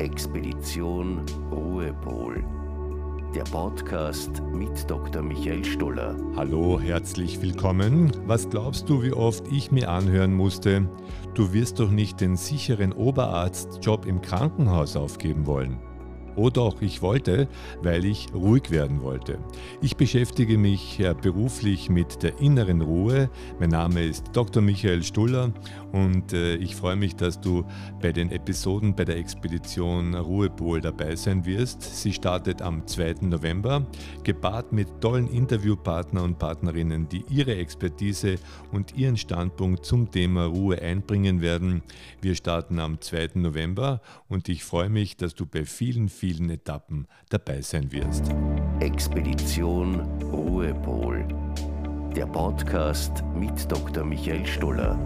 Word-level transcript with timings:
Expedition 0.00 1.26
Ruhepol. 1.52 2.42
Der 3.34 3.44
Podcast 3.44 4.42
mit 4.50 4.90
Dr. 4.90 5.20
Michael 5.20 5.62
Stoller. 5.62 6.16
Hallo, 6.36 6.80
herzlich 6.80 7.42
willkommen. 7.42 8.10
Was 8.24 8.48
glaubst 8.48 8.88
du, 8.88 9.02
wie 9.02 9.12
oft 9.12 9.46
ich 9.52 9.70
mir 9.70 9.90
anhören 9.90 10.32
musste? 10.32 10.88
Du 11.34 11.52
wirst 11.52 11.80
doch 11.80 11.90
nicht 11.90 12.18
den 12.22 12.36
sicheren 12.36 12.94
Oberarztjob 12.94 14.06
im 14.06 14.22
Krankenhaus 14.22 14.96
aufgeben 14.96 15.44
wollen. 15.44 15.78
Oh 16.36 16.48
doch, 16.48 16.80
ich 16.80 17.02
wollte, 17.02 17.48
weil 17.82 18.04
ich 18.04 18.32
ruhig 18.32 18.70
werden 18.70 19.02
wollte. 19.02 19.38
Ich 19.82 19.96
beschäftige 19.96 20.58
mich 20.58 21.02
beruflich 21.22 21.90
mit 21.90 22.22
der 22.22 22.38
inneren 22.40 22.80
Ruhe. 22.80 23.30
Mein 23.58 23.70
Name 23.70 24.04
ist 24.04 24.24
Dr. 24.32 24.62
Michael 24.62 25.02
Stuller 25.02 25.52
und 25.92 26.32
äh, 26.32 26.54
ich 26.56 26.76
freue 26.76 26.96
mich, 26.96 27.16
dass 27.16 27.40
du 27.40 27.64
bei 28.00 28.12
den 28.12 28.30
Episoden 28.30 28.94
bei 28.94 29.04
der 29.04 29.16
Expedition 29.16 30.14
Ruhepol 30.14 30.80
dabei 30.80 31.16
sein 31.16 31.44
wirst. 31.46 31.82
Sie 31.82 32.12
startet 32.12 32.62
am 32.62 32.86
2. 32.86 33.16
November, 33.22 33.86
gepaart 34.22 34.72
mit 34.72 35.00
tollen 35.00 35.28
Interviewpartnern 35.28 36.24
und 36.24 36.38
Partnerinnen, 36.38 37.08
die 37.08 37.24
ihre 37.28 37.56
Expertise 37.56 38.36
und 38.70 38.96
ihren 38.96 39.16
Standpunkt 39.16 39.84
zum 39.84 40.10
Thema 40.10 40.44
Ruhe 40.44 40.80
einbringen 40.80 41.40
werden. 41.40 41.82
Wir 42.20 42.34
starten 42.34 42.78
am 42.78 43.00
2. 43.00 43.30
November 43.34 44.00
und 44.28 44.48
ich 44.48 44.64
freue 44.64 44.88
mich, 44.88 45.16
dass 45.16 45.34
du 45.34 45.46
bei 45.46 45.64
vielen, 45.64 46.08
vielen 46.20 46.50
Etappen 46.50 47.06
dabei 47.30 47.62
sein 47.62 47.90
wirst. 47.92 48.30
Expedition 48.80 50.00
Ruhepol. 50.30 51.26
Der 52.14 52.26
Podcast 52.26 53.24
mit 53.34 53.72
Dr. 53.72 54.04
Michael 54.04 54.44
Stoller. 54.44 54.98